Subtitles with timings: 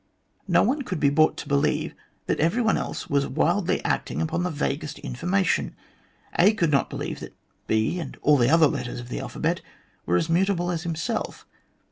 [0.47, 1.93] No one could be brought to believe
[2.25, 5.75] that every one else was wildly acting upon the vaguest information."
[6.39, 7.35] A" could not believe that
[7.67, 9.61] "B" and all the other letters of the alphabet
[10.07, 11.45] were as mutable as himself.